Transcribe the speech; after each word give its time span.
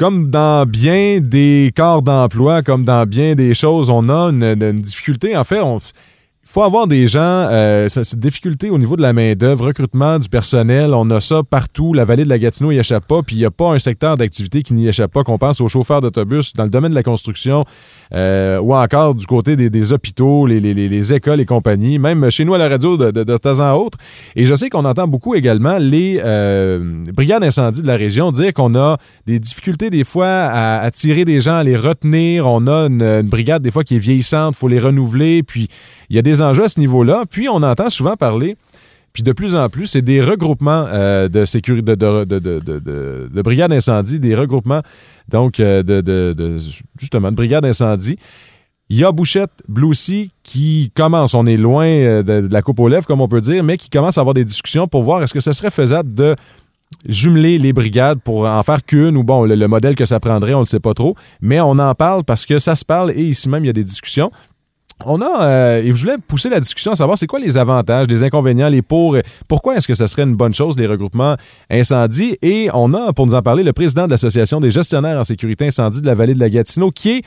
comme 0.00 0.30
dans 0.30 0.64
bien 0.64 1.20
des 1.20 1.74
corps 1.76 2.00
d'emploi, 2.00 2.62
comme 2.62 2.84
dans 2.86 3.04
bien 3.04 3.34
des 3.34 3.52
choses, 3.52 3.90
on 3.90 4.08
a 4.08 4.30
une, 4.30 4.80
difficulté. 4.80 5.36
En 5.36 5.44
fait, 5.44 5.60
on 5.60 5.78
faut 6.50 6.62
avoir 6.64 6.88
des 6.88 7.06
gens, 7.06 7.20
euh, 7.20 7.88
cette 7.88 8.18
difficulté 8.18 8.70
au 8.70 8.78
niveau 8.78 8.96
de 8.96 9.02
la 9.02 9.12
main-d'œuvre, 9.12 9.66
recrutement 9.66 10.18
du 10.18 10.28
personnel, 10.28 10.94
on 10.94 11.08
a 11.10 11.20
ça 11.20 11.42
partout. 11.48 11.94
La 11.94 12.04
vallée 12.04 12.24
de 12.24 12.28
la 12.28 12.40
Gatineau 12.40 12.72
n'y 12.72 12.78
échappe 12.78 13.06
pas, 13.06 13.22
puis 13.22 13.36
il 13.36 13.38
n'y 13.38 13.44
a 13.44 13.52
pas 13.52 13.70
un 13.70 13.78
secteur 13.78 14.16
d'activité 14.16 14.64
qui 14.64 14.74
n'y 14.74 14.88
échappe 14.88 15.12
pas, 15.12 15.22
qu'on 15.22 15.38
pense 15.38 15.60
aux 15.60 15.68
chauffeurs 15.68 16.00
d'autobus 16.00 16.52
dans 16.54 16.64
le 16.64 16.70
domaine 16.70 16.90
de 16.90 16.96
la 16.96 17.04
construction 17.04 17.64
euh, 18.12 18.58
ou 18.58 18.74
encore 18.74 19.14
du 19.14 19.26
côté 19.26 19.54
des, 19.54 19.92
hôpitaux, 19.92 20.46
les, 20.46 21.14
écoles 21.14 21.40
et 21.40 21.46
compagnies, 21.46 22.00
même 22.00 22.28
chez 22.32 22.44
nous 22.44 22.54
à 22.54 22.58
la 22.58 22.68
radio 22.68 22.96
de, 22.96 23.12
de, 23.12 23.36
temps 23.36 23.60
en 23.60 23.72
autre. 23.76 23.98
Et 24.34 24.44
je 24.44 24.54
sais 24.56 24.70
qu'on 24.70 24.84
entend 24.84 25.06
beaucoup 25.06 25.36
également 25.36 25.78
les 25.78 26.20
euh, 26.24 27.04
brigades 27.14 27.42
d'incendie 27.42 27.82
de 27.82 27.86
la 27.86 27.96
région 27.96 28.32
dire 28.32 28.52
qu'on 28.52 28.74
a 28.74 28.96
des 29.24 29.38
difficultés 29.38 29.88
des 29.88 30.02
fois 30.02 30.26
à 30.26 30.80
attirer 30.80 31.24
des 31.24 31.40
gens, 31.40 31.58
à 31.58 31.62
les 31.62 31.76
retenir. 31.76 32.48
On 32.48 32.66
a 32.66 32.88
une, 32.88 33.02
une 33.02 33.28
brigade 33.28 33.62
des 33.62 33.70
fois 33.70 33.84
qui 33.84 33.94
est 33.94 34.00
vieillissante, 34.00 34.56
il 34.56 34.58
faut 34.58 34.68
les 34.68 34.80
renouveler, 34.80 35.44
puis 35.44 35.68
il 36.08 36.16
y 36.16 36.18
a 36.18 36.22
des 36.22 36.39
enjeux 36.42 36.64
à 36.64 36.68
ce 36.68 36.80
niveau-là. 36.80 37.24
Puis 37.28 37.48
on 37.48 37.62
entend 37.62 37.90
souvent 37.90 38.16
parler, 38.16 38.56
puis 39.12 39.22
de 39.22 39.32
plus 39.32 39.56
en 39.56 39.68
plus, 39.68 39.88
c'est 39.88 40.02
des 40.02 40.20
regroupements 40.20 40.86
euh, 40.88 41.28
de 41.28 41.44
sécurité, 41.44 41.96
de, 41.96 42.24
de, 42.24 43.42
brigades 43.42 43.70
d'incendie, 43.70 44.20
des 44.20 44.34
regroupements, 44.34 44.82
donc, 45.28 45.58
euh, 45.58 45.82
de, 45.82 46.58
justement, 46.98 47.30
de 47.30 47.36
brigades 47.36 47.64
d'incendie. 47.64 48.18
Il 48.88 48.98
y 48.98 49.04
a 49.04 49.12
Bouchette, 49.12 49.50
Blue 49.68 49.94
qui 50.42 50.92
commence, 50.94 51.34
on 51.34 51.46
est 51.46 51.56
loin 51.56 51.86
euh, 51.86 52.22
de, 52.22 52.48
la 52.52 52.62
coupe 52.62 52.80
aux 52.80 52.88
lèvres, 52.88 53.06
comme 53.06 53.20
on 53.20 53.28
peut 53.28 53.40
dire, 53.40 53.62
mais 53.62 53.76
qui 53.76 53.88
commence 53.88 54.18
à 54.18 54.20
avoir 54.20 54.34
des 54.34 54.44
discussions 54.44 54.88
pour 54.88 55.02
voir 55.02 55.22
est-ce 55.22 55.34
que 55.34 55.40
ce 55.40 55.52
serait 55.52 55.70
faisable 55.70 56.14
de 56.14 56.34
jumeler 57.06 57.58
les 57.58 57.72
brigades 57.72 58.20
pour 58.20 58.46
en 58.46 58.62
faire 58.64 58.84
qu'une 58.84 59.16
ou 59.16 59.22
bon, 59.22 59.44
le, 59.44 59.54
le, 59.54 59.68
modèle 59.68 59.94
que 59.94 60.06
ça 60.06 60.18
prendrait, 60.18 60.54
on 60.54 60.58
ne 60.58 60.62
le 60.62 60.66
sait 60.66 60.80
pas 60.80 60.94
trop, 60.94 61.14
mais 61.40 61.60
on 61.60 61.78
en 61.78 61.94
parle 61.94 62.24
parce 62.24 62.46
que 62.46 62.58
ça 62.58 62.74
se 62.74 62.84
parle 62.84 63.12
et 63.12 63.22
ici 63.22 63.48
même, 63.48 63.64
il 63.64 63.68
y 63.68 63.70
a 63.70 63.74
des 63.74 63.84
discussions. 63.84 64.32
On 65.06 65.20
a, 65.22 65.44
euh, 65.44 65.82
et 65.82 65.86
je 65.86 66.00
voulais 66.00 66.18
pousser 66.18 66.50
la 66.50 66.60
discussion 66.60 66.92
à 66.92 66.96
savoir 66.96 67.16
c'est 67.16 67.26
quoi 67.26 67.38
les 67.38 67.56
avantages, 67.56 68.06
les 68.08 68.22
inconvénients, 68.22 68.68
les 68.68 68.82
pour, 68.82 69.16
pourquoi 69.48 69.76
est-ce 69.76 69.88
que 69.88 69.94
ce 69.94 70.06
serait 70.06 70.22
une 70.22 70.36
bonne 70.36 70.54
chose, 70.54 70.78
les 70.78 70.86
regroupements 70.86 71.36
incendie. 71.70 72.36
Et 72.42 72.68
on 72.74 72.92
a, 72.92 73.12
pour 73.12 73.26
nous 73.26 73.34
en 73.34 73.42
parler, 73.42 73.62
le 73.62 73.72
président 73.72 74.06
de 74.06 74.10
l'Association 74.10 74.60
des 74.60 74.70
gestionnaires 74.70 75.18
en 75.18 75.24
sécurité 75.24 75.66
incendie 75.66 76.02
de 76.02 76.06
la 76.06 76.14
vallée 76.14 76.34
de 76.34 76.40
la 76.40 76.50
Gatineau, 76.50 76.90
qui 76.90 77.10
est 77.10 77.22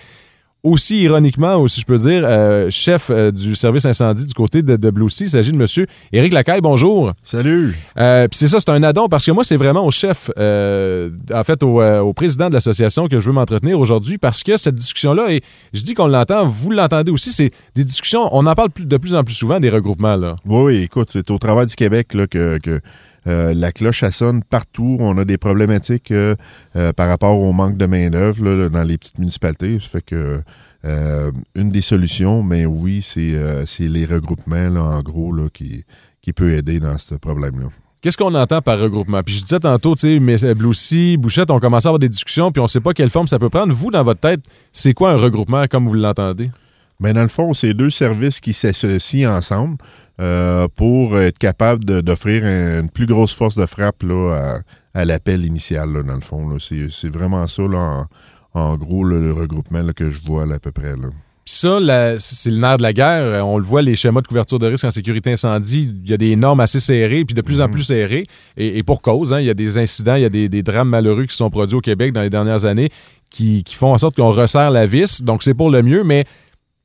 aussi 0.64 1.02
ironiquement, 1.02 1.58
aussi 1.58 1.82
je 1.82 1.86
peux 1.86 1.98
dire, 1.98 2.24
euh, 2.26 2.70
chef 2.70 3.10
euh, 3.10 3.32
du 3.32 3.54
service 3.54 3.86
incendie 3.86 4.26
du 4.26 4.34
côté 4.34 4.62
de, 4.62 4.78
de 4.78 4.90
Blue 4.90 5.10
Sea. 5.10 5.26
Il 5.26 5.30
s'agit 5.30 5.52
de 5.52 5.58
monsieur 5.58 5.88
Éric 6.14 6.32
Lacaille. 6.32 6.62
Bonjour. 6.62 7.12
Salut. 7.24 7.76
Euh, 8.00 8.28
Puis 8.30 8.38
c'est 8.38 8.48
ça, 8.48 8.62
c'est 8.62 8.70
un 8.70 8.82
addon 8.82 9.10
parce 9.10 9.26
que 9.26 9.32
moi, 9.32 9.44
c'est 9.44 9.58
vraiment 9.58 9.86
au 9.86 9.92
chef, 9.92 10.30
en 10.38 11.44
fait, 11.44 11.64
au, 11.64 11.84
au, 11.84 12.14
président 12.14 12.48
de 12.48 12.54
l'association 12.54 13.08
que 13.10 13.20
je 13.20 13.26
veux 13.26 13.34
m'entretenir 13.34 13.78
aujourd'hui 13.78 14.18
parce 14.18 14.42
que 14.42 14.56
cette 14.56 14.76
discussion-là, 14.76 15.34
et 15.34 15.42
je 15.74 15.84
dis 15.84 15.94
qu'on 15.94 16.08
l'entend, 16.08 16.48
vous 16.48 16.72
l'entendez 16.72 17.12
aussi, 17.12 17.32
c'est 17.34 17.52
des 17.76 17.84
discussions, 17.84 18.30
on 18.32 18.46
en 18.46 18.56
parle 18.56 18.70
de 18.78 18.98
plus 18.98 19.16
en 19.16 19.24
plus 19.24 19.34
souvent 19.34 19.60
des 19.60 19.70
regroupements. 19.70 20.16
Là. 20.16 20.38
Oui, 20.46 20.64
oui, 20.64 20.78
écoute, 20.84 21.10
c'est 21.12 21.30
au 21.30 21.38
travail 21.38 21.68
du 21.68 21.76
Québec 21.76 22.14
là, 22.14 22.26
que, 22.26 22.58
que 22.60 22.80
euh, 23.28 23.54
la 23.54 23.72
cloche, 23.72 24.04
sonne 24.12 24.44
partout. 24.44 24.98
On 25.00 25.18
a 25.18 25.26
des 25.26 25.38
problématiques 25.38 26.12
euh, 26.12 26.36
euh, 26.76 26.94
par 26.94 27.08
rapport 27.08 27.38
au 27.40 27.54
manque 27.54 27.78
de 27.78 27.86
main-d'œuvre 27.86 28.70
dans 28.70 28.84
les 28.84 28.98
petites 28.98 29.20
municipalités. 29.20 29.80
Ça 29.80 29.90
fait 29.90 30.02
que 30.06 30.42
une 30.86 31.70
des 31.70 31.82
solutions, 31.82 32.44
mais 32.44 32.66
oui, 32.66 33.02
c'est 33.02 33.64
les 33.80 34.06
regroupements, 34.06 34.70
là, 34.70 34.82
en 34.82 35.02
gros, 35.02 35.32
là, 35.32 35.48
qui, 35.54 35.86
qui 36.22 36.34
peut 36.34 36.52
aider 36.52 36.82
dans 36.82 36.98
ce 36.98 37.16
problème-là. 37.16 37.68
Qu'est-ce 38.02 38.18
qu'on 38.18 38.36
entend 38.36 38.62
par 38.62 38.78
regroupement? 38.80 39.24
Puis 39.24 39.36
je 39.36 39.44
disais 39.44 39.62
tantôt, 39.62 39.96
tu 39.96 40.02
sais, 40.02 40.20
mais 40.20 40.36
Bloussy, 40.54 41.16
Bouchette, 41.16 41.50
on 41.52 41.62
commence 41.62 41.86
à 41.86 41.90
avoir 41.90 42.00
des 42.00 42.10
discussions, 42.10 42.52
puis 42.52 42.60
on 42.60 42.64
ne 42.64 42.68
sait 42.68 42.82
pas 42.82 42.94
quelle 42.94 43.10
forme 43.10 43.28
ça 43.30 43.40
peut 43.40 43.50
prendre. 43.50 43.74
Vous, 43.74 43.92
dans 43.92 44.04
votre 44.04 44.20
tête, 44.20 44.42
c'est 44.74 44.94
quoi 44.94 45.12
un 45.12 45.16
regroupement 45.16 45.68
comme 45.68 45.88
vous 45.88 45.94
l'entendez? 45.94 46.52
Mais 47.00 47.14
dans 47.14 47.22
le 47.22 47.28
fond, 47.28 47.54
c'est 47.54 47.74
deux 47.74 47.90
services 47.90 48.40
qui 48.40 48.54
s'associent 48.54 49.32
ensemble. 49.32 49.78
Euh, 50.24 50.70
pour 50.74 51.20
être 51.20 51.38
capable 51.38 51.84
d'offrir 51.84 52.46
une 52.46 52.90
plus 52.90 53.08
grosse 53.08 53.36
force 53.36 53.58
de 53.58 53.66
frappe 53.66 54.04
là, 54.04 54.60
à, 54.94 55.04
l'appel 55.04 55.44
initial, 55.44 55.92
dans 55.92 56.16
le 56.16 56.22
fond. 56.22 56.58
C'est 56.60 57.10
vraiment 57.10 57.46
ça, 57.48 57.64
là, 57.64 58.06
en, 58.54 58.76
gros, 58.76 59.04
le 59.04 59.34
regroupement 59.34 59.86
que 59.94 60.10
je 60.10 60.22
vois 60.22 60.44
à 60.44 60.60
peu 60.60 60.72
près. 60.72 60.96
Là. 60.96 61.10
Puis 61.46 61.56
ça, 61.56 61.78
c'est 62.20 62.50
le 62.50 62.58
nerf 62.58 62.78
de 62.78 62.84
la 62.84 62.94
guerre. 62.94 63.46
On 63.46 63.58
le 63.58 63.66
voit, 63.66 63.82
les 63.82 63.96
schémas 63.96 64.22
de 64.22 64.28
couverture 64.28 64.60
de 64.60 64.68
risque 64.68 64.86
en 64.86 64.92
sécurité 64.92 65.34
incendie, 65.34 65.94
il 66.04 66.10
y 66.10 66.14
a 66.14 66.18
des 66.18 66.38
normes 66.38 66.62
assez 66.62 66.80
serrées, 66.80 67.26
puis 67.26 67.36
de 67.36 67.42
plus 67.42 67.60
en 67.60 67.68
mhm. 67.68 67.74
plus 67.74 67.84
serrées. 67.84 68.26
Et, 68.56 68.82
pour 68.84 69.02
cause, 69.02 69.34
hein, 69.34 69.42
il 69.42 69.46
y 69.46 69.50
a 69.50 69.54
des 69.54 69.78
incidents, 69.78 70.16
il 70.16 70.22
y 70.22 70.26
a 70.26 70.30
des, 70.30 70.64
drames 70.64 70.88
malheureux 70.88 71.26
qui 71.26 71.32
se 71.34 71.40
sont 71.40 71.50
produits 71.50 71.76
au 71.76 71.82
Québec 71.82 72.14
dans 72.14 72.22
les 72.22 72.30
dernières 72.30 72.64
années 72.64 72.90
qui, 73.30 73.64
qui 73.66 73.76
font 73.76 73.92
en 73.92 73.98
sorte 73.98 74.16
qu'on 74.16 74.32
resserre 74.32 74.72
la 74.72 74.86
vis. 74.86 75.22
Donc, 75.22 75.44
c'est 75.44 75.54
pour 75.54 75.70
le 75.70 75.84
mieux, 75.84 76.06
mais 76.06 76.24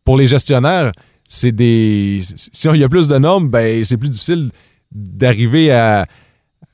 pour 0.03 0.17
les 0.17 0.27
gestionnaires, 0.27 0.91
c'est 1.29 1.53
des. 1.53 2.21
Si 2.25 2.69
il 2.69 2.81
y 2.81 2.85
a 2.85 2.89
plus 2.89 3.07
de 3.07 3.19
normes, 3.19 3.49
ben 3.49 3.85
c'est 3.85 3.99
plus 3.99 4.09
difficile 4.09 4.51
d'arriver 4.91 5.71
à 5.71 6.07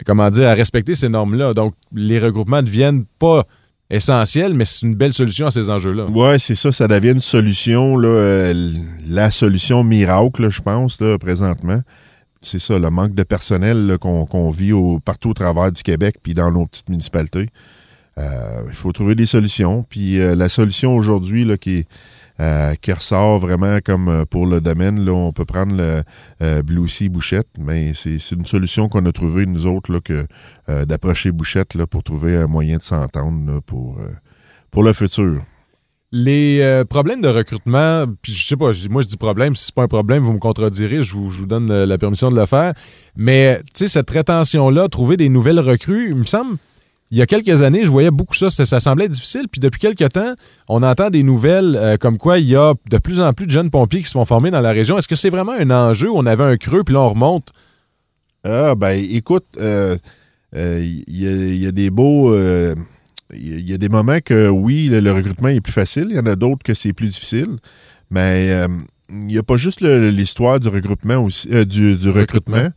comment 0.06 0.30
dire 0.30 0.48
à 0.48 0.54
respecter 0.54 0.94
ces 0.94 1.08
normes-là. 1.08 1.52
Donc 1.54 1.74
les 1.92 2.20
regroupements 2.20 2.62
deviennent 2.62 3.04
pas 3.18 3.44
essentiels, 3.90 4.54
mais 4.54 4.64
c'est 4.64 4.86
une 4.86 4.94
belle 4.94 5.12
solution 5.12 5.46
à 5.46 5.50
ces 5.50 5.68
enjeux-là. 5.68 6.06
Oui, 6.08 6.38
c'est 6.38 6.54
ça, 6.54 6.72
ça 6.72 6.86
devient 6.86 7.10
une 7.10 7.20
solution, 7.20 7.96
là, 7.96 8.08
euh, 8.08 8.72
la 9.08 9.30
solution 9.30 9.84
miracle, 9.84 10.48
je 10.48 10.62
pense, 10.62 11.00
là, 11.00 11.18
présentement. 11.18 11.82
C'est 12.40 12.58
ça, 12.58 12.78
le 12.78 12.90
manque 12.90 13.14
de 13.14 13.22
personnel 13.24 13.96
qu'on 14.00 14.50
vit 14.50 14.72
partout 15.04 15.30
au 15.30 15.34
travers 15.34 15.72
du 15.72 15.82
Québec 15.82 16.16
puis 16.22 16.34
dans 16.34 16.50
nos 16.50 16.66
petites 16.66 16.88
municipalités. 16.88 17.48
Euh, 18.18 18.62
il 18.68 18.74
faut 18.74 18.92
trouver 18.92 19.14
des 19.14 19.26
solutions. 19.26 19.84
Puis 19.88 20.20
euh, 20.20 20.34
la 20.34 20.48
solution 20.48 20.94
aujourd'hui 20.94 21.46
qui 21.58 21.78
est 21.78 21.86
euh, 22.40 22.74
qui 22.74 22.92
ressort 22.92 23.38
vraiment 23.38 23.78
comme 23.84 24.08
euh, 24.08 24.24
pour 24.24 24.46
le 24.46 24.60
domaine. 24.60 25.04
Là, 25.04 25.12
on 25.12 25.32
peut 25.32 25.44
prendre 25.44 25.76
le 25.76 26.02
euh, 26.42 26.62
Blue 26.62 26.88
Sea 26.88 27.08
Bouchette, 27.08 27.46
mais 27.60 27.92
c'est 27.94 28.18
une 28.32 28.44
solution 28.44 28.88
qu'on 28.88 29.06
a 29.06 29.12
trouvée, 29.12 29.46
nous 29.46 29.66
autres, 29.66 29.92
là, 29.92 30.00
que 30.00 30.26
d'approcher 30.84 31.30
Bouchette 31.30 31.74
là, 31.74 31.86
pour 31.86 32.02
trouver 32.02 32.36
un 32.36 32.48
moyen 32.48 32.78
de 32.78 32.82
s'entendre 32.82 33.60
pour, 33.60 33.98
pour 34.72 34.82
le 34.82 34.92
futur. 34.92 35.42
Les 36.10 36.82
problèmes 36.88 37.20
de 37.20 37.28
recrutement, 37.28 38.06
puis 38.22 38.32
je 38.32 38.46
sais 38.46 38.56
pas, 38.56 38.70
moi 38.88 39.02
je 39.02 39.08
dis 39.08 39.16
problème, 39.16 39.54
si 39.54 39.66
c'est 39.66 39.74
pas 39.74 39.82
un 39.82 39.88
problème, 39.88 40.24
vous 40.24 40.32
me 40.32 40.38
contredirez, 40.38 41.02
je 41.02 41.12
vous, 41.12 41.30
je 41.30 41.40
vous 41.40 41.46
donne 41.46 41.72
la 41.72 41.98
permission 41.98 42.30
de 42.30 42.36
le 42.36 42.46
faire. 42.46 42.72
Mais 43.16 43.60
tu 43.74 43.84
sais, 43.84 43.88
cette 43.88 44.10
rétention-là, 44.10 44.88
trouver 44.88 45.16
des 45.16 45.28
nouvelles 45.28 45.60
recrues, 45.60 46.10
il 46.10 46.16
me 46.16 46.24
semble 46.24 46.56
il 47.14 47.18
y 47.18 47.22
a 47.22 47.26
quelques 47.26 47.62
années, 47.62 47.84
je 47.84 47.88
voyais 47.90 48.10
beaucoup 48.10 48.34
ça, 48.34 48.50
ça, 48.50 48.80
semblait 48.80 49.08
difficile. 49.08 49.46
Puis 49.48 49.60
depuis 49.60 49.78
quelques 49.78 50.10
temps, 50.10 50.34
on 50.68 50.82
entend 50.82 51.10
des 51.10 51.22
nouvelles 51.22 51.76
euh, 51.76 51.96
comme 51.96 52.18
quoi 52.18 52.40
il 52.40 52.46
y 52.46 52.56
a 52.56 52.74
de 52.90 52.98
plus 52.98 53.20
en 53.20 53.32
plus 53.32 53.46
de 53.46 53.52
jeunes 53.52 53.70
pompiers 53.70 54.00
qui 54.00 54.08
se 54.08 54.14
font 54.14 54.24
former 54.24 54.50
dans 54.50 54.60
la 54.60 54.72
région. 54.72 54.98
Est-ce 54.98 55.06
que 55.06 55.14
c'est 55.14 55.30
vraiment 55.30 55.52
un 55.52 55.70
enjeu? 55.70 56.10
Où 56.10 56.16
on 56.16 56.26
avait 56.26 56.42
un 56.42 56.56
creux, 56.56 56.82
puis 56.82 56.92
là 56.92 57.02
on 57.02 57.10
remonte? 57.10 57.52
Ah, 58.42 58.74
ben 58.74 59.00
écoute, 59.10 59.46
euh, 59.60 59.96
euh, 60.56 60.80
il 61.06 61.62
y, 61.62 61.66
a 61.68 61.70
des 61.70 61.90
beaux. 61.90 62.34
Il 63.32 63.70
y, 63.70 63.72
a 63.72 63.78
des 63.78 63.88
moments 63.88 64.18
que 64.18 64.48
oui, 64.48 64.88
le, 64.88 65.12
recrutement 65.12 65.50
est 65.50 65.60
plus 65.60 65.72
facile. 65.72 66.08
Il 66.10 66.16
y 66.16 66.18
en 66.18 66.26
a 66.26 66.34
d'autres 66.34 66.64
que 66.64 66.74
c'est 66.74 66.92
plus 66.92 67.14
difficile. 67.14 67.58
Mais 68.10 68.50
il 69.08 69.26
n'y 69.26 69.38
a 69.38 69.44
pas 69.44 69.56
juste 69.56 69.82
l'histoire 69.82 70.58
du 70.58 70.66
regroupement 70.66 71.18
aussi, 71.18 71.48
du, 71.64 72.10
recrutement. 72.10 72.70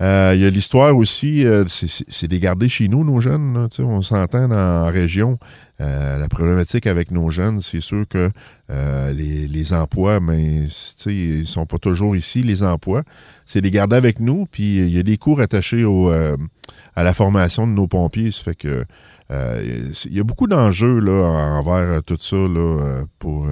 Il 0.00 0.40
y 0.40 0.44
a 0.44 0.50
l'histoire 0.50 0.96
aussi, 0.96 1.46
euh, 1.46 1.64
c'est 1.68 2.28
des 2.28 2.40
garder 2.40 2.68
chez 2.68 2.88
nous, 2.88 3.04
nos 3.04 3.20
jeunes. 3.20 3.68
on 3.78 4.02
s'entend 4.02 4.50
en 4.50 4.86
région. 4.86 5.38
Euh, 5.80 6.18
la 6.18 6.28
problématique 6.28 6.86
avec 6.86 7.10
nos 7.10 7.30
jeunes, 7.30 7.60
c'est 7.60 7.80
sûr 7.80 8.04
que 8.08 8.30
les, 8.68 9.72
emplois, 9.72 10.20
mais 10.20 10.66
ils 11.06 11.46
sont 11.46 11.66
pas 11.66 11.78
toujours 11.78 12.16
ici, 12.16 12.42
les 12.42 12.62
emplois. 12.62 13.02
C'est 13.46 13.60
des 13.60 13.70
garder 13.70 13.96
avec 13.96 14.20
nous, 14.20 14.46
puis 14.50 14.78
il 14.78 14.90
y 14.90 14.98
a 14.98 15.02
des 15.02 15.16
cours 15.16 15.40
attachés 15.40 15.84
au, 15.84 16.10
à 16.10 17.02
la 17.02 17.14
formation 17.14 17.66
de 17.66 17.72
nos 17.72 17.86
pompiers. 17.86 18.32
Ça 18.32 18.42
fait 18.42 18.56
que 18.56 18.84
il 19.30 20.12
y 20.14 20.20
a 20.20 20.24
beaucoup 20.24 20.46
d'enjeux 20.46 20.98
là 20.98 21.24
envers 21.58 22.02
tout 22.02 22.16
ça 22.18 22.36
là, 22.36 23.04
pour 23.18 23.46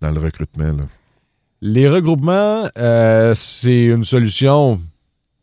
dans 0.00 0.10
le 0.10 0.20
recrutement. 0.20 0.76
Les 1.60 1.88
regroupements, 1.88 2.68
c'est 3.34 3.84
une 3.86 4.04
solution 4.04 4.80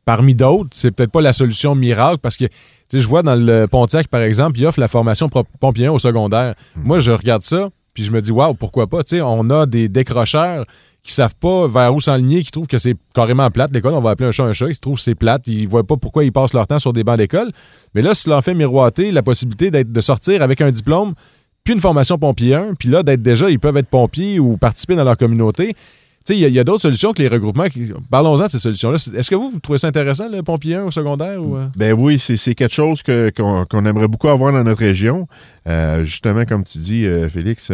parmi 0.06 0.36
d'autres, 0.36 0.70
c'est 0.74 0.92
peut-être 0.92 1.12
pas 1.12 1.22
la 1.22 1.34
solution 1.34 1.76
miracle 1.76 2.20
parce 2.22 2.38
que 2.38 2.46
je 2.92 3.08
vois 3.08 3.24
dans 3.24 3.36
le 3.36 3.68
Pontiac, 3.68 4.08
par 4.08 4.22
exemple, 4.22 4.60
il 4.60 4.66
offre 4.66 4.80
la 4.80 4.88
formation 4.88 5.30
pompier 5.60 5.88
au 5.88 6.00
secondaire. 6.00 6.56
Hmm. 6.76 6.82
Moi, 6.84 7.00
je 7.00 7.12
regarde 7.12 7.44
ça, 7.44 7.70
puis 7.94 8.04
je 8.04 8.12
me 8.12 8.22
dis, 8.22 8.32
waouh, 8.32 8.54
pourquoi 8.54 8.88
pas? 8.88 9.02
sais, 9.06 9.22
on 9.22 9.50
a 9.50 9.66
des 9.66 9.90
décrocheurs 9.90 10.66
qui 11.04 11.14
savent 11.14 11.36
pas 11.36 11.68
vers 11.68 11.96
où 11.96 12.00
s'enligner, 12.00 12.44
qui 12.44 12.52
trouvent 12.52 12.68
que 12.68 12.78
c'est 12.78 12.96
carrément 13.14 13.50
plate. 13.50 13.72
L'école, 13.74 13.94
on 13.94 14.02
va 14.02 14.12
appeler 14.12 14.30
un 14.30 14.32
chat 14.32 14.44
un 14.44 14.54
chat, 14.54 14.70
ils 14.70 14.80
trouvent 14.80 14.98
que 14.98 15.02
c'est 15.02 15.16
plate, 15.16 15.48
ils 15.48 15.68
voient 15.68 15.84
pas 15.84 15.98
pourquoi 15.98 16.24
ils 16.24 16.32
passent 16.32 16.54
leur 16.54 16.68
temps 16.68 16.80
sur 16.80 16.94
des 16.94 17.04
bancs 17.04 17.18
d'école. 17.18 17.52
Mais 17.96 18.02
là, 18.02 18.14
si 18.14 18.30
leur 18.30 18.44
fait 18.44 18.54
miroiter 18.54 19.12
la 19.12 19.24
possibilité 19.24 19.72
d'être, 19.72 19.92
de 19.92 20.02
sortir 20.02 20.42
avec 20.42 20.62
un 20.62 20.72
diplôme, 20.72 21.14
puis 21.64 21.74
une 21.74 21.80
formation 21.80 22.18
pompier 22.18 22.56
1, 22.56 22.76
puis 22.76 22.90
là, 22.90 23.04
d'être 23.04 23.22
déjà, 23.22 23.50
ils 23.50 23.60
peuvent 23.60 23.78
être 23.78 23.90
pompiers 23.90 24.40
ou 24.40 24.58
participer 24.58 24.96
dans 24.96 25.04
leur 25.04 25.18
communauté 25.18 25.76
il 26.30 26.38
y 26.38 26.60
a, 26.60 26.64
d'autres 26.64 26.82
solutions 26.82 27.14
que 27.14 27.22
les 27.22 27.28
regroupements. 27.28 27.66
Parlons-en 28.10 28.46
de 28.46 28.48
ces 28.50 28.60
solutions-là. 28.60 28.96
Est-ce 28.96 29.30
que 29.30 29.36
vous, 29.36 29.50
vous 29.50 29.60
trouvez 29.60 29.80
ça 29.80 29.88
intéressant, 29.88 30.30
le 30.30 30.44
pompier 30.44 30.76
1 30.76 30.84
au 30.84 30.92
secondaire? 30.92 31.40
Euh? 31.42 31.68
Ben 31.76 31.94
oui, 31.94 32.20
c'est 32.20 32.56
quelque 32.56 32.74
chose 32.74 33.02
qu'on 33.04 33.86
aimerait 33.86 34.08
beaucoup 34.08 34.30
avoir 34.30 34.54
dans 34.54 34.64
notre 34.64 34.80
région. 34.80 35.28
Euh, 35.68 36.04
justement, 36.04 36.46
comme 36.46 36.64
tu 36.64 36.78
dis, 36.78 37.06
euh, 37.06 37.30
Félix, 37.30 37.72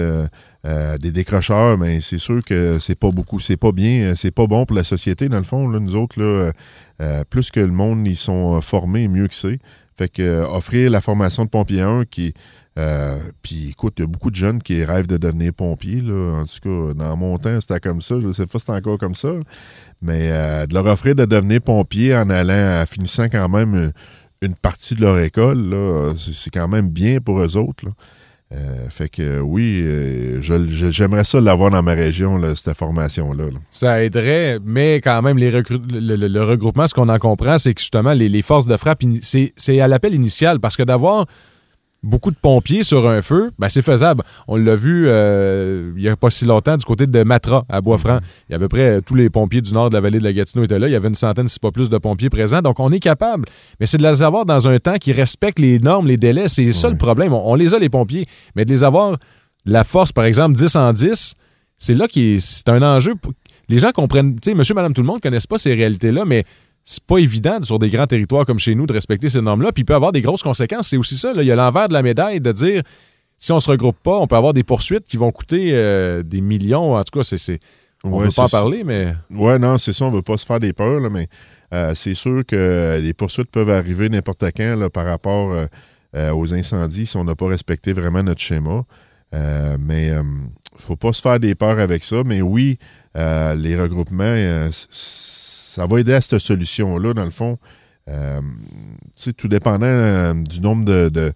des 1.00 1.12
décrocheurs, 1.12 1.78
mais 1.78 2.02
c'est 2.02 2.18
sûr 2.18 2.44
que 2.44 2.78
c'est 2.80 3.00
pas 3.00 3.12
beaucoup, 3.12 3.40
c'est 3.40 3.56
pas 3.56 3.72
bien, 3.72 4.16
c'est 4.16 4.32
pas 4.32 4.48
bon 4.48 4.66
pour 4.66 4.76
la 4.76 4.84
société, 4.84 5.30
dans 5.30 5.38
le 5.38 5.44
fond. 5.44 5.68
Nous 5.68 5.96
autres, 5.96 6.22
là, 6.22 7.24
plus 7.30 7.52
que 7.52 7.62
le 7.62 7.72
monde, 7.72 8.06
ils 8.06 8.18
sont 8.18 8.60
formés, 8.62 9.08
mieux 9.08 9.28
que 9.28 9.36
c'est. 9.36 9.60
Fait 9.98 10.10
que 10.10 10.44
offrir 10.44 10.92
la 10.92 11.02
formation 11.02 11.46
de 11.46 11.50
pompier 11.50 11.82
1 11.82 12.06
qui 12.06 12.34
euh, 12.78 13.18
puis 13.42 13.70
écoute, 13.72 13.96
il 13.98 14.02
y 14.02 14.04
a 14.04 14.08
beaucoup 14.08 14.30
de 14.30 14.36
jeunes 14.36 14.62
qui 14.62 14.84
rêvent 14.84 15.08
de 15.08 15.18
devenir 15.18 15.52
pompiers. 15.54 16.02
Là. 16.02 16.42
En 16.42 16.46
tout 16.46 16.60
cas, 16.62 16.94
dans 16.94 17.18
mon 17.18 17.38
temps, 17.38 17.60
c'était 17.60 17.80
comme 17.80 18.02
ça. 18.02 18.20
Je 18.20 18.28
ne 18.28 18.34
sais 18.34 18.46
pas 18.46 18.60
si 18.60 18.66
c'est 18.66 18.72
encore 18.72 19.00
comme 19.00 19.16
ça. 19.16 19.30
Mais 20.02 20.30
euh, 20.32 20.68
de 20.68 20.74
leur 20.74 20.86
offrir 20.86 21.16
de 21.16 21.26
devenir 21.26 21.62
pompier 21.62 22.16
en 22.16 22.30
allant, 22.30 22.82
en 22.82 22.86
finissant 22.86 23.26
quand 23.30 23.50
même 23.50 23.92
une, 24.44 24.56
partie 24.56 24.94
de 24.94 25.02
leur 25.02 25.20
école, 25.20 26.14
c'est 26.16 26.52
quand 26.52 26.68
même 26.68 26.90
bien 26.90 27.20
pour 27.20 27.40
eux 27.40 27.58
autres. 27.58 27.86
Euh, 28.54 28.90
fait 28.90 29.10
que 29.10 29.42
oui, 29.42 29.84
j'aimerais 30.42 31.24
ça 31.24 31.42
l'avoir 31.42 31.72
dans 31.72 31.82
ma 31.82 31.94
région, 31.94 32.40
cette 32.56 32.78
formation-là. 32.78 33.46
Ça 33.72 34.04
aiderait, 34.04 34.60
mais 34.64 35.02
quand 35.02 35.22
même, 35.24 35.38
les 35.38 35.50
le, 35.52 36.44
regroupement, 36.44 36.86
ce 36.86 36.94
qu'on 36.94 37.10
en 37.10 37.18
comprend, 37.20 37.58
c'est 37.58 37.74
que 37.74 37.82
justement, 37.82 38.14
les 38.14 38.42
forces 38.44 38.68
de 38.68 38.78
frappe, 38.78 39.04
c'est 39.24 39.82
à 39.82 39.88
l'appel 39.88 40.14
initial, 40.14 40.60
parce 40.60 40.78
que 40.78 40.84
d'avoir 40.84 41.26
beaucoup 42.04 42.32
de 42.32 42.38
pompiers 42.42 42.84
sur 42.84 43.08
un 43.08 43.22
feu, 43.22 43.52
ben 43.60 43.70
c'est 43.70 43.82
faisable. 43.82 44.24
On 44.48 44.56
l'a 44.56 44.76
vu 44.76 45.08
euh, 45.08 45.92
il 45.96 46.02
n'y 46.02 46.10
a 46.10 46.16
pas 46.16 46.30
si 46.30 46.46
longtemps 46.46 46.78
du 46.78 46.86
côté 46.86 47.08
de 47.08 47.24
Matra, 47.24 47.66
à 47.70 47.82
Boisfranc. 47.82 48.20
Il 48.50 48.54
y 48.54 48.56
avait 48.56 48.66
à 48.66 48.68
peu 48.68 48.70
près 48.70 48.98
euh, 48.98 49.02
tous 49.02 49.16
les 49.16 49.30
pompiers 49.30 49.62
du 49.62 49.74
nord 49.74 49.90
de 49.90 49.96
la 49.96 50.02
vallée 50.02 50.20
de 50.20 50.24
la 50.24 50.34
Gatineau 50.34 50.64
étaient 50.64 50.80
là. 50.80 50.88
Il 50.88 50.92
y 50.92 50.96
avait 50.96 51.08
une 51.08 51.16
centaine, 51.16 51.48
si 51.48 51.60
pas 51.60 51.72
plus, 51.72 51.90
de 51.90 51.98
pompiers 51.98 52.30
présents. 52.30 52.62
Donc, 52.62 52.80
on 52.80 52.92
est 52.92 53.00
capable. 53.00 53.46
Mais 53.80 53.88
c'est 53.88 53.98
de 53.98 54.04
les 54.04 54.24
avoir 54.24 54.46
dans 54.46 54.68
un 54.68 54.80
temps 54.80 54.98
qui 54.98 55.12
respecte 55.12 55.60
les 55.60 55.80
normes, 55.80 56.08
les 56.08 56.18
délais. 56.18 56.48
C'est 56.48 56.72
ça 56.74 56.90
le 56.90 56.98
problème. 56.98 57.34
On, 57.34 57.56
les 57.56 57.74
a, 57.74 57.80
les 57.80 57.90
pompiers. 57.90 58.26
Mais 58.56 58.66
de 58.66 58.70
les 58.70 58.84
avoir, 58.84 59.18
la 59.66 59.84
force, 59.84 60.12
par 60.12 60.26
exemple, 60.26 60.56
10 60.56 60.76
en 60.76 60.94
10, 60.94 61.34
c'est 61.78 61.94
là 61.94 62.08
qui 62.08 62.40
c'est 62.42 62.70
un 62.70 62.82
enjeu. 62.82 63.14
Les 63.70 63.80
gens 63.80 63.92
comprennent, 63.92 64.40
tu 64.40 64.52
sais, 64.52 64.56
monsieur, 64.56 64.74
madame, 64.74 64.94
tout 64.94 65.02
le 65.02 65.08
monde 65.08 65.18
ne 65.18 65.22
connaissent 65.22 65.48
pas 65.48 65.58
ces 65.58 65.74
réalités-là, 65.74 66.24
mais 66.26 66.46
c'est 66.90 67.04
pas 67.04 67.18
évident 67.18 67.62
sur 67.62 67.80
des 67.80 67.90
grands 67.90 68.08
territoires 68.08 68.46
comme 68.46 68.60
chez 68.60 68.74
nous 68.74 68.86
de 68.86 68.94
respecter 68.94 69.28
ces 69.28 69.42
normes-là. 69.42 69.74
Puis 69.74 69.82
il 69.82 69.86
peut 69.86 69.94
avoir 69.94 70.14
des 70.14 70.22
grosses 70.22 70.42
conséquences. 70.42 70.88
C'est 70.88 70.96
aussi 70.96 71.18
ça. 71.18 71.34
Il 71.36 71.44
y 71.44 71.52
a 71.52 71.56
l'envers 71.56 71.90
de 71.90 71.94
la 71.94 72.02
médaille 72.02 72.40
de 72.40 72.52
dire 72.54 72.82
si 73.38 73.52
on 73.52 73.60
se 73.60 73.70
regroupe 73.70 73.98
pas, 74.02 74.18
on 74.18 74.26
peut 74.26 74.38
avoir 74.38 74.54
des 74.54 74.64
poursuites 74.64 75.06
qui 75.06 75.18
vont 75.18 75.34
coûter 75.34 75.72
euh, 75.74 76.24
des 76.24 76.40
millions. 76.40 76.96
En 76.96 77.04
tout 77.04 77.20
cas, 77.20 77.24
c'est. 77.26 77.60
On 78.06 78.22
ne 78.22 78.26
veut 78.26 78.32
pas 78.34 78.44
en 78.44 78.48
parler, 78.48 78.86
mais. 78.86 79.14
Oui, 79.30 79.60
non, 79.60 79.78
c'est 79.78 79.92
ça. 79.92 80.06
On 80.06 80.12
ne 80.12 80.16
veut 80.16 80.22
pas 80.22 80.38
se 80.38 80.46
faire 80.46 80.62
des 80.62 80.72
peurs, 80.72 81.12
mais 81.12 81.28
euh, 81.74 81.94
c'est 81.94 82.14
sûr 82.14 82.46
que 82.48 82.98
les 83.04 83.14
poursuites 83.14 83.52
peuvent 83.52 83.70
arriver 83.70 84.08
n'importe 84.08 84.46
quand 84.56 84.90
par 84.90 85.06
rapport 85.06 85.52
euh, 86.16 86.32
aux 86.32 86.54
incendies 86.54 87.06
si 87.06 87.18
on 87.18 87.26
n'a 87.26 87.36
pas 87.36 87.48
respecté 87.48 87.92
vraiment 87.92 88.24
notre 88.24 88.40
schéma. 88.40 88.86
mais 89.34 90.08
il 90.08 90.14
ne 90.14 90.48
faut 90.78 90.96
pas 90.96 91.12
se 91.12 91.22
faire 91.22 91.42
des 91.42 91.54
peurs 91.54 91.80
avec 91.80 92.06
ça. 92.06 92.24
Mais 92.26 92.42
oui, 92.42 92.80
les 93.14 93.76
regroupements, 93.76 94.70
ça 95.78 95.86
va 95.86 96.00
aider 96.00 96.14
à 96.14 96.22
cette 96.22 96.40
solution-là, 96.40 97.14
dans 97.14 97.24
le 97.24 97.30
fond. 97.30 97.60
Euh, 98.10 98.42
tout 99.38 99.48
dépendant 99.48 99.86
euh, 99.86 100.34
du 100.34 100.62
nombre 100.62 100.86
de, 100.86 101.34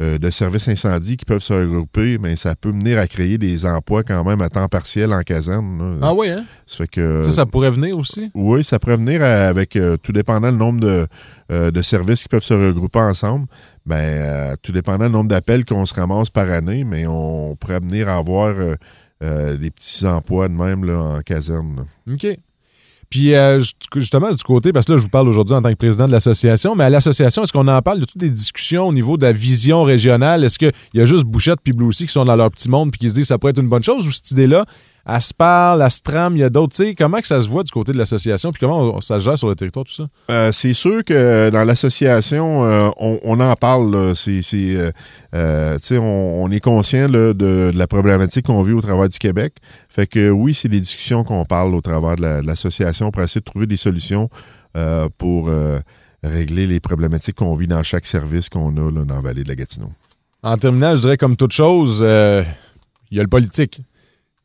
euh, 0.00 0.18
de, 0.18 0.30
services 0.30 0.66
incendies 0.66 1.16
qui 1.16 1.24
peuvent 1.24 1.42
se 1.42 1.52
regrouper, 1.52 2.18
mais 2.18 2.34
ça 2.34 2.56
peut 2.56 2.72
mener 2.72 2.96
à 2.96 3.06
créer 3.06 3.38
des 3.38 3.64
emplois 3.66 4.02
quand 4.02 4.24
même 4.24 4.40
à 4.40 4.48
temps 4.48 4.66
partiel 4.66 5.12
en 5.12 5.20
caserne. 5.20 6.00
Ah 6.02 6.12
oui, 6.12 6.30
hein? 6.30 6.44
Ça, 6.66 6.88
que, 6.88 7.22
ça, 7.22 7.30
ça 7.30 7.46
pourrait 7.46 7.70
venir 7.70 7.96
aussi? 7.96 8.32
Oui, 8.34 8.64
ça 8.64 8.80
pourrait 8.80 8.96
venir 8.96 9.22
avec, 9.22 9.78
tout 10.02 10.12
dépendant 10.12 10.50
le 10.50 10.56
nombre 10.56 10.80
de, 10.80 11.06
de 11.70 11.82
services 11.82 12.24
qui 12.24 12.28
peuvent 12.28 12.42
se 12.42 12.54
regrouper 12.54 12.98
ensemble. 13.00 13.46
Ben, 13.86 14.56
tout 14.60 14.72
dépendant 14.72 15.04
le 15.04 15.10
nombre 15.10 15.28
d'appels 15.28 15.64
qu'on 15.64 15.86
se 15.86 15.94
ramasse 15.94 16.30
par 16.30 16.50
année, 16.50 16.82
mais 16.82 17.06
on 17.06 17.54
pourrait 17.54 17.78
venir 17.80 18.08
à 18.08 18.16
avoir 18.16 18.54
des 19.20 19.70
petits 19.70 20.04
emplois 20.04 20.48
de 20.48 20.54
même 20.54 20.84
là, 20.84 20.98
en 20.98 21.20
caserne. 21.20 21.86
OK. 22.10 22.26
Puis 23.14 23.32
euh, 23.32 23.60
justement, 23.94 24.28
du 24.32 24.42
côté, 24.42 24.72
parce 24.72 24.86
que 24.86 24.90
là, 24.90 24.98
je 24.98 25.04
vous 25.04 25.08
parle 25.08 25.28
aujourd'hui 25.28 25.54
en 25.54 25.62
tant 25.62 25.70
que 25.70 25.76
président 25.76 26.08
de 26.08 26.10
l'association, 26.10 26.74
mais 26.74 26.82
à 26.82 26.90
l'association, 26.90 27.44
est-ce 27.44 27.52
qu'on 27.52 27.68
en 27.68 27.80
parle? 27.80 28.00
De 28.00 28.06
toutes 28.06 28.20
les 28.20 28.28
discussions 28.28 28.88
au 28.88 28.92
niveau 28.92 29.16
de 29.16 29.22
la 29.22 29.30
vision 29.30 29.84
régionale? 29.84 30.42
Est-ce 30.42 30.58
qu'il 30.58 30.72
y 30.94 31.00
a 31.00 31.04
juste 31.04 31.22
Bouchette 31.22 31.60
puis 31.62 31.72
Blue 31.72 31.90
qui 31.90 32.08
sont 32.08 32.24
dans 32.24 32.34
leur 32.34 32.50
petit 32.50 32.68
monde 32.68 32.90
puis 32.90 32.98
qui 32.98 33.08
se 33.08 33.14
disent 33.14 33.22
que 33.22 33.28
ça 33.28 33.38
pourrait 33.38 33.52
être 33.52 33.60
une 33.60 33.68
bonne 33.68 33.84
chose 33.84 34.04
ou 34.04 34.10
cette 34.10 34.32
idée-là, 34.32 34.66
elle 35.06 35.20
se 35.20 35.34
parle, 35.34 35.82
elle 35.82 35.90
se 35.90 36.00
trame, 36.00 36.36
il 36.36 36.40
y 36.40 36.44
a 36.44 36.50
d'autres. 36.50 36.74
Tu 36.74 36.84
sais, 36.84 36.94
comment 36.94 37.20
que 37.20 37.26
ça 37.26 37.42
se 37.42 37.48
voit 37.48 37.62
du 37.62 37.70
côté 37.70 37.92
de 37.92 37.98
l'association 37.98 38.50
puis 38.52 38.60
comment 38.60 39.00
ça 39.02 39.20
se 39.20 39.24
gère 39.24 39.36
sur 39.36 39.48
le 39.48 39.54
territoire, 39.54 39.84
tout 39.84 39.92
ça? 39.92 40.08
Euh, 40.30 40.50
c'est 40.50 40.72
sûr 40.72 41.04
que 41.04 41.50
dans 41.50 41.64
l'association, 41.64 42.64
euh, 42.64 42.88
on, 42.98 43.38
en 43.40 43.54
parle. 43.54 44.16
C'est, 44.16 44.40
euh, 44.54 45.74
tu 45.74 45.84
sais, 45.84 45.98
on, 45.98 46.50
est 46.50 46.60
conscient 46.60 47.08
de, 47.08 47.70
la 47.74 47.86
problématique 47.86 48.46
qu'on 48.46 48.62
vit 48.62 48.72
au 48.72 48.80
travers 48.80 49.08
du 49.08 49.18
Québec. 49.18 49.56
Fait 49.88 50.06
que 50.06 50.30
oui, 50.30 50.54
c'est 50.54 50.68
des 50.68 50.80
discussions 50.80 51.22
qu'on 51.22 51.44
parle 51.44 51.74
au 51.74 51.82
travers 51.82 52.16
de, 52.16 52.46
l'association 52.46 53.10
pour 53.10 53.22
essayer 53.22 53.40
de 53.40 53.44
trouver 53.44 53.66
des 53.66 53.76
solutions 53.76 54.30
pour 55.18 55.50
régler 56.22 56.66
les 56.66 56.80
problématiques 56.80 57.36
qu'on 57.36 57.54
vit 57.54 57.66
dans 57.66 57.82
chaque 57.82 58.06
service 58.06 58.48
qu'on 58.48 58.74
a 58.78 58.90
là, 58.90 59.04
dans 59.04 59.16
la 59.16 59.20
vallée 59.20 59.44
de 59.44 59.48
la 59.48 59.54
Gatineau. 59.54 59.92
En 60.42 60.56
terminant, 60.56 60.96
je 60.96 61.02
dirais 61.02 61.16
comme 61.18 61.36
toute 61.36 61.52
chose, 61.52 61.98
il 62.00 63.16
y 63.16 63.20
a 63.20 63.22
le 63.22 63.28
politique. 63.28 63.82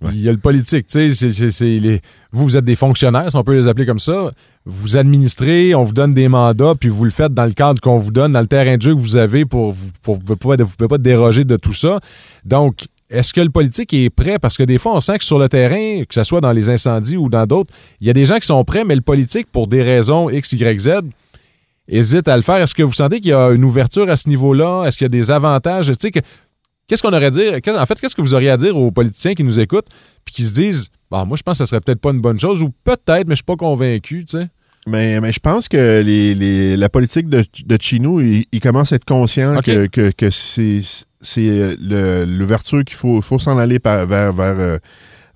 Il 0.01 0.21
y 0.21 0.29
a 0.29 0.31
le 0.31 0.37
politique, 0.37 0.87
tu 0.87 1.13
sais, 1.13 2.01
vous, 2.31 2.45
vous 2.45 2.55
êtes 2.55 2.63
des 2.63 2.77
fonctionnaires, 2.77 3.29
si 3.29 3.35
on 3.35 3.43
peut 3.43 3.55
les 3.55 3.67
appeler 3.67 3.85
comme 3.85 3.99
ça. 3.99 4.31
Vous 4.65 4.95
administrez, 4.95 5.75
on 5.75 5.83
vous 5.83 5.93
donne 5.93 6.13
des 6.13 6.29
mandats, 6.29 6.73
puis 6.79 6.87
vous 6.87 7.03
le 7.03 7.11
faites 7.11 7.33
dans 7.33 7.45
le 7.45 7.51
cadre 7.51 7.81
qu'on 7.81 7.97
vous 7.97 8.11
donne, 8.11 8.31
dans 8.31 8.39
le 8.39 8.47
terrain 8.47 8.77
de 8.77 8.85
que 8.85 8.91
vous 8.91 9.17
avez 9.17 9.43
pour, 9.43 9.73
vous 9.73 9.91
ne 10.07 10.35
pouvez 10.35 10.87
pas 10.87 10.97
déroger 10.97 11.43
de 11.43 11.57
tout 11.57 11.73
ça. 11.73 11.99
Donc, 12.45 12.85
est-ce 13.09 13.33
que 13.33 13.41
le 13.41 13.49
politique 13.49 13.93
est 13.93 14.09
prêt? 14.09 14.39
Parce 14.39 14.55
que 14.55 14.63
des 14.63 14.77
fois, 14.77 14.95
on 14.95 15.01
sent 15.01 15.17
que 15.17 15.25
sur 15.25 15.37
le 15.37 15.49
terrain, 15.49 16.03
que 16.07 16.13
ce 16.13 16.23
soit 16.23 16.39
dans 16.39 16.53
les 16.53 16.69
incendies 16.69 17.17
ou 17.17 17.27
dans 17.27 17.45
d'autres, 17.45 17.73
il 17.99 18.07
y 18.07 18.09
a 18.09 18.13
des 18.13 18.23
gens 18.25 18.37
qui 18.37 18.47
sont 18.47 18.63
prêts, 18.63 18.85
mais 18.85 18.95
le 18.95 19.01
politique, 19.01 19.47
pour 19.51 19.67
des 19.67 19.83
raisons 19.83 20.29
X, 20.29 20.53
Y, 20.53 20.79
Z, 20.79 20.89
hésite 21.89 22.27
à 22.27 22.37
le 22.37 22.43
faire. 22.43 22.57
Est-ce 22.57 22.75
que 22.75 22.83
vous 22.83 22.93
sentez 22.93 23.19
qu'il 23.19 23.31
y 23.31 23.33
a 23.33 23.49
une 23.49 23.65
ouverture 23.65 24.09
à 24.09 24.15
ce 24.15 24.29
niveau-là? 24.29 24.85
Est-ce 24.85 24.97
qu'il 24.97 25.05
y 25.05 25.07
a 25.07 25.09
des 25.09 25.31
avantages? 25.31 25.87
Tu 25.87 25.95
sais, 25.99 26.11
que 26.11 26.19
Qu'est-ce 26.89 27.03
qu'on 27.03 27.13
aurait 27.13 27.25
à 27.25 27.31
dire? 27.31 27.59
En 27.67 27.85
fait, 27.85 27.99
qu'est-ce 28.01 28.15
que 28.15 28.21
vous 28.21 28.33
auriez 28.33 28.49
à 28.49 28.57
dire 28.57 28.75
aux 28.75 28.91
politiciens 28.91 29.35
qui 29.35 29.43
nous 29.43 29.59
écoutent 29.59 29.87
puis 30.25 30.33
qui 30.33 30.43
se 30.43 30.53
disent 30.53 30.89
bon, 31.11 31.25
moi, 31.25 31.37
je 31.37 31.43
pense 31.43 31.59
que 31.59 31.65
ce 31.65 31.69
serait 31.69 31.81
peut-être 31.81 32.01
pas 32.01 32.09
une 32.09 32.19
bonne 32.19 32.39
chose 32.39 32.63
ou 32.63 32.71
peut-être, 32.83 33.27
mais 33.27 33.33
je 33.33 33.37
suis 33.37 33.43
pas 33.43 33.55
convaincu, 33.55 34.25
tu 34.25 34.39
sais? 34.39 34.47
Mais, 34.87 35.19
mais 35.21 35.31
je 35.31 35.39
pense 35.39 35.67
que 35.67 36.01
les, 36.01 36.75
la 36.75 36.89
politique 36.89 37.29
de, 37.29 37.43
de 37.65 37.77
Chino, 37.79 38.21
il, 38.21 38.59
commence 38.59 38.91
à 38.91 38.95
être 38.95 39.05
conscient 39.05 39.61
que, 39.61 39.87
que, 39.87 40.29
c'est, 40.31 40.81
c'est 41.21 41.75
l'ouverture 41.79 42.83
qu'il 42.83 42.97
faut, 42.97 43.21
faut 43.21 43.37
s'en 43.37 43.57
aller 43.57 43.77
vers, 43.83 44.07
vers, 44.07 44.59
euh, 44.59 44.77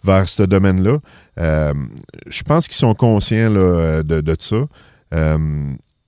vers 0.03 0.27
ce 0.27 0.43
domaine-là. 0.43 0.97
Euh, 1.39 1.73
je 2.27 2.41
pense 2.43 2.67
qu'ils 2.67 2.77
sont 2.77 2.95
conscients 2.95 3.49
là, 3.49 4.01
de, 4.01 4.21
de 4.21 4.35
ça. 4.39 4.65
Euh, 5.13 5.37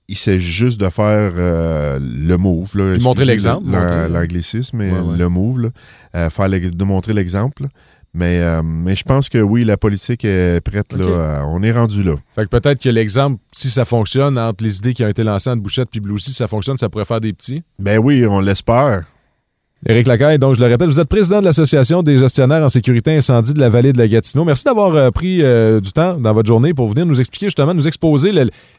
il 0.08 0.16
s'agit 0.16 0.52
juste 0.52 0.80
de 0.80 0.88
faire 0.88 1.32
euh, 1.36 1.98
le 2.00 2.36
move. 2.36 2.76
Là, 2.76 2.96
montrer 3.00 3.24
l'exemple. 3.24 3.66
L'anglicisme, 3.70 4.78
mais 4.78 4.90
le 4.90 5.28
move. 5.28 5.60
Là, 5.60 5.68
euh, 6.14 6.30
faire 6.30 6.48
de 6.48 6.84
montrer 6.84 7.12
l'exemple. 7.12 7.66
Mais, 8.14 8.40
euh, 8.40 8.62
mais 8.62 8.96
je 8.96 9.04
pense 9.04 9.28
que 9.28 9.36
oui, 9.36 9.64
la 9.64 9.76
politique 9.76 10.24
est 10.24 10.62
prête. 10.62 10.92
Là, 10.94 11.44
on 11.46 11.62
est 11.62 11.72
rendu 11.72 12.02
là. 12.02 12.14
Fait 12.34 12.44
que 12.44 12.48
peut-être 12.48 12.80
que 12.80 12.88
l'exemple, 12.88 13.40
si 13.52 13.68
ça 13.68 13.84
fonctionne, 13.84 14.38
entre 14.38 14.64
les 14.64 14.78
idées 14.78 14.94
qui 14.94 15.04
ont 15.04 15.08
été 15.08 15.22
lancées 15.22 15.50
entre 15.50 15.62
Bouchette 15.62 15.88
et 15.94 16.00
Blue, 16.00 16.18
si 16.18 16.32
ça 16.32 16.48
fonctionne, 16.48 16.76
ça 16.76 16.88
pourrait 16.88 17.04
faire 17.04 17.20
des 17.20 17.32
petits. 17.32 17.62
Ben 17.78 17.98
oui, 17.98 18.26
on 18.26 18.40
l'espère. 18.40 19.04
Éric 19.84 20.06
Lacaille, 20.08 20.38
donc 20.38 20.54
je 20.54 20.60
le 20.60 20.66
répète, 20.66 20.88
vous 20.88 20.98
êtes 20.98 21.08
président 21.08 21.40
de 21.40 21.44
l'Association 21.44 22.02
des 22.02 22.16
gestionnaires 22.16 22.62
en 22.62 22.68
sécurité 22.68 23.14
incendie 23.14 23.52
de 23.52 23.60
la 23.60 23.68
vallée 23.68 23.92
de 23.92 23.98
la 23.98 24.08
Gatineau. 24.08 24.44
Merci 24.44 24.64
d'avoir 24.64 24.94
euh, 24.94 25.10
pris 25.10 25.42
euh, 25.42 25.80
du 25.80 25.92
temps 25.92 26.14
dans 26.14 26.32
votre 26.32 26.48
journée 26.48 26.72
pour 26.72 26.88
venir 26.88 27.04
nous 27.04 27.20
expliquer 27.20 27.46
justement, 27.46 27.74
nous 27.74 27.86
exposer 27.86 28.32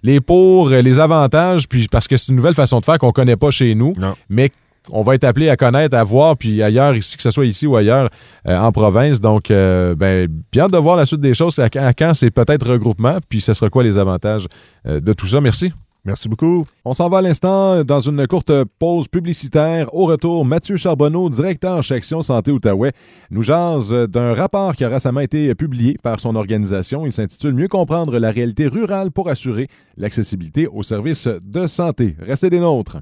les 0.04 0.22
pour, 0.22 0.70
euh, 0.70 0.82
les 0.82 1.00
avantages, 1.00 1.70
puis 1.70 1.88
parce 1.88 2.08
que 2.08 2.18
c'est 2.18 2.32
une 2.32 2.36
nouvelle 2.36 2.56
façon 2.56 2.80
de 2.80 2.86
faire 2.86 2.98
qu'on 2.98 3.12
connaît 3.12 3.36
pas 3.36 3.51
chez 3.51 3.75
nous, 3.75 3.94
mais 4.27 4.50
on 4.89 5.04
va 5.04 5.16
être 5.16 5.24
appelé 5.24 5.50
à 5.50 5.56
connaître, 5.56 5.96
à 5.96 6.04
voir, 6.04 6.36
puis 6.36 6.63
ailleurs, 6.63 6.96
ici, 6.96 7.16
que 7.16 7.24
ce 7.24 7.30
soit 7.30 7.46
ici 7.46 7.68
ou 7.68 7.75
ailleurs 7.75 8.10
en 8.46 8.72
province. 8.72 9.20
Donc, 9.20 9.50
ben, 9.50 10.27
bien 10.50 10.70
de 10.70 10.77
voir 10.77 10.96
la 10.96 11.06
suite 11.06 11.20
des 11.20 11.34
choses. 11.34 11.60
À, 11.60 11.70
quand 11.70 12.13
c'est 12.13 12.32
peut-être 12.32 12.66
regroupement, 12.66 13.18
puis 13.27 13.42
ce 13.42 13.54
sera 13.54 13.70
quoi 13.70 13.84
les 13.84 13.98
avantages 13.98 14.48
de 14.86 15.13
tout 15.13 15.27
ça. 15.27 15.42
Merci. 15.42 15.74
Merci 16.08 16.30
beaucoup. 16.30 16.66
On 16.86 16.94
s'en 16.94 17.10
va 17.10 17.18
à 17.18 17.22
l'instant 17.22 17.84
dans 17.84 18.00
une 18.00 18.26
courte 18.28 18.64
pause 18.80 19.10
publicitaire. 19.10 19.94
Au 19.94 20.06
retour, 20.06 20.46
Mathieu 20.46 20.78
Charbonneau, 20.78 21.30
directeur 21.30 21.84
section 21.84 22.22
Santé 22.22 22.50
Outaouais, 22.50 22.94
nous 23.30 23.44
jase 23.44 23.92
d'un 24.08 24.34
rapport 24.34 24.78
qui 24.78 24.86
a 24.86 24.90
récemment 24.90 25.20
été 25.20 25.54
publié 25.54 25.98
par 26.02 26.22
son 26.22 26.38
organisation. 26.38 27.06
Il 27.06 27.12
s'intitule 27.12 27.54
Mieux 27.54 27.68
comprendre 27.68 28.18
la 28.20 28.32
réalité 28.32 28.68
rurale 28.68 29.12
pour 29.12 29.28
assurer 29.28 29.68
l'accessibilité 29.98 30.66
aux 30.68 30.82
services 30.82 31.28
de 31.28 31.68
santé. 31.68 32.16
Restez 32.22 32.50
des 32.50 32.62
nôtres. 32.62 33.00